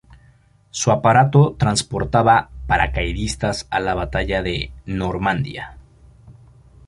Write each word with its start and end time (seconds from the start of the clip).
Su 0.71 0.89
aparato 0.89 1.53
transportaba 1.59 2.49
paracaidistas 2.65 3.67
a 3.69 3.79
la 3.79 3.93
Batalla 3.93 4.41
de 4.41 4.71
Normandía. 4.87 5.77